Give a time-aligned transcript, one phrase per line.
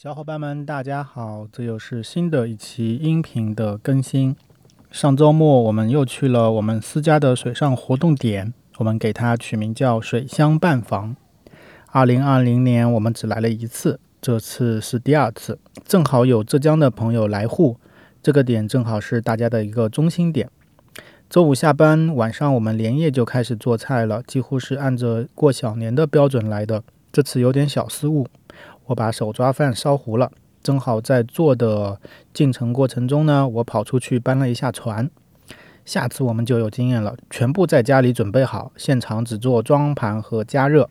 [0.00, 1.48] 小伙伴们，大家好！
[1.50, 4.36] 这又是新的一期音频的更新。
[4.92, 11.16] 上周末我们又去了我们私家的水上活动点，我们给它取名叫“水乡伴房”。
[11.90, 17.76] 二零二零年我们只来了一次，这次是第二次，正好有浙江的朋友来沪，
[18.22, 20.48] 这个点正好是大家的一个中心点。
[21.28, 26.84] 周五下班，晚上我们连夜就开始做菜了，几乎是按着过小年的标准来的。
[27.10, 28.28] 这次有点小失误。
[28.88, 30.30] 我把手抓饭烧糊了，
[30.62, 31.98] 正好在做的
[32.34, 35.08] 进程过程中呢，我跑出去搬了一下船。
[35.84, 40.88] 下次我们就有经验了，全部在家里准备好，现场只做装盘和加热。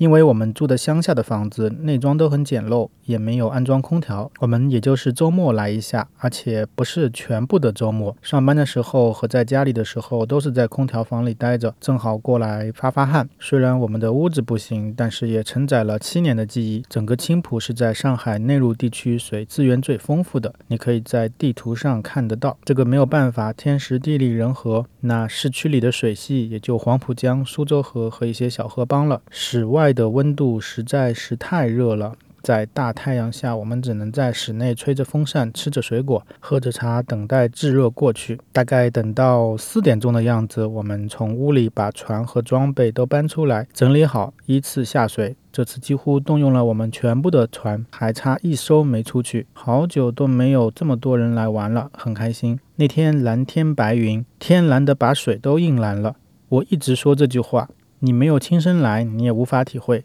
[0.00, 4.30] 因为我们住的乡下的房子，内装都很简陋，也没有安装空调。
[4.38, 8.16] 我们也就是周末来一下，而且不是全部的周末。
[8.22, 13.28] 上班的时候和在家里的时候，都是在空调房里待着，正好过来发发汗。
[13.38, 16.82] 虽然我们的屋子不行，但是也承载了七年的记忆。
[16.88, 22.56] 整个青浦是在上海内陆地区水资源最丰富的，你可以在地图上看得到。
[22.64, 24.86] 这个没有办法，天时地利人和。
[25.00, 29.20] 那市区里的水系也就黄浦江、苏州河和一些小河帮了。
[29.30, 29.89] 室外。
[29.92, 38.40] 的温度实在是太热了，在大太阳下，我们只能在室内吹着风扇，吃着水果，喝着茶，等待炙热过去。
[38.52, 45.36] 大概等到四点钟的样子，我们从屋里把船和装备都搬出来，整理好，依次下水。
[45.52, 49.46] 这次几乎动用了我们全部的船，还差一艘没出去。
[49.52, 52.60] 好久都没有这么多人来玩了，很开心。
[52.76, 56.14] 那天蓝天白云，天蓝的把水都映蓝了。
[56.48, 57.68] 我一直说这句话。
[58.00, 60.04] 你没有亲身来，你也无法体会。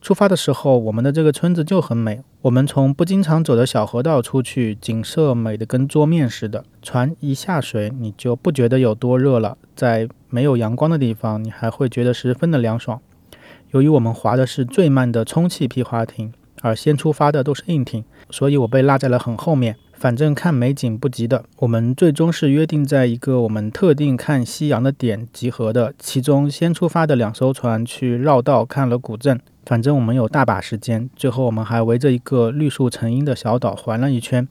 [0.00, 2.22] 出发的时候，我们的这个村子就很美。
[2.42, 6.64] 我们从不经常走的小河道出去，景色美得跟桌面似的。
[6.82, 9.56] 船一下水，你就不觉得有多热了。
[9.76, 13.00] 在没有阳光的地方，你还会觉得十分的凉爽。
[13.70, 19.76] 由于我们划的是最慢的充气皮划艇，而先出发的都是硬艇，所以我被落在了很后面。
[19.92, 25.94] 反正看美景不急的，我们最终是约定在一个我们特定看夕阳的点集合的。
[25.96, 29.38] 其中先出发的两艘船去绕道看了古镇。
[29.64, 31.08] 反正我们有大把时间。
[31.14, 34.48] 最后我们还围着一个绿树成荫的小岛环了一圈。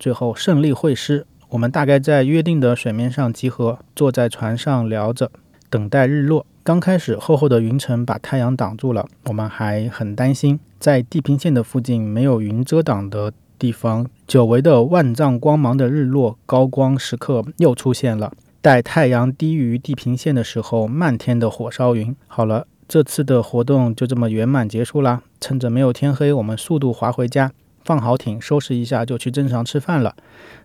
[0.00, 5.30] 最后胜利会师，我们大概在约定的水面上集合，坐在船上聊着，
[5.70, 6.44] 等待日落。
[6.62, 13.32] 刚开始厚厚的云层把太阳挡住了，我们还很担心，在地平线的附近没有云遮挡的。
[13.58, 18.32] 地方久违的万丈光芒的日落高光时刻又出现了。
[18.60, 22.14] 待太阳低于地平线的时候，漫天的火烧云。
[22.28, 25.22] 好了，这次的活动就这么圆满结束啦。
[25.40, 27.50] 趁着没有天黑，我们速度划回家，
[27.82, 30.14] 放好艇，收拾一下就去镇上吃饭了。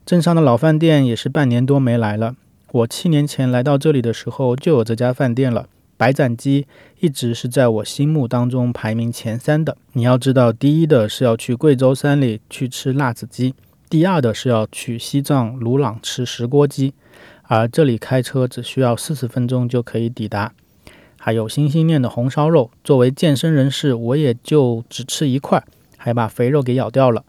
[0.05, 2.35] 镇上的老饭店也是半年多没来了。
[2.73, 5.67] 我七年前来到这里的时候就有这家饭店了。
[5.95, 6.65] 白斩鸡
[7.01, 9.77] 一直是在我心目当中排名前三的。
[9.91, 13.53] 你要知道，第一的是要去贵州山里去吃辣子鸡，
[13.91, 16.95] 第二的是要去西藏鲁朗吃石锅鸡，
[17.43, 20.51] 而这里开车只需要四十分钟就可以抵达。
[21.19, 25.63] 还有心心念的红烧肉，作为健身人士，我也就只吃一块，
[25.95, 27.23] 还把肥肉给咬掉了。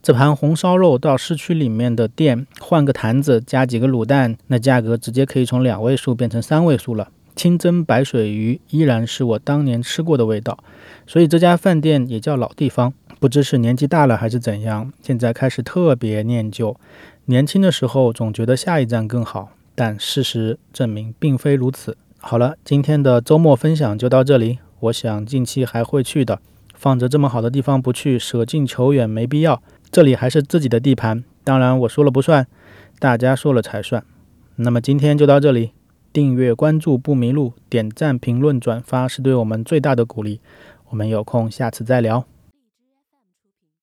[0.00, 7.08] 这盘红烧肉到市区里面的店换个坛子加几个卤蛋，那价格直接可以从两位数变成三位数了。
[7.34, 10.58] 清蒸白水鱼依然是我当年吃过的味道，
[11.06, 12.92] 所以这家饭店也叫老地方。
[13.20, 16.76] 不知是年纪大了还是怎样，现在开始特别念旧。
[17.26, 21.96] 年轻的时候总觉得下一站更好，但事实证明并非如此。
[22.20, 24.58] 好了，今天的周末分享就到这里。
[24.80, 26.40] 我想近期还会去的，
[26.74, 29.62] 放着这么好的地方不去，舍近求远没必要。
[29.90, 32.46] 这里还是自己的地盘，当然我说了不算，
[32.98, 34.04] 大家说了才算。
[34.56, 35.72] 那么今天就到这里。
[36.10, 40.40] 订阅关注不迷路，点赞评论转发是对我们最大的鼓励。
[40.88, 42.24] 我们有空下次再聊。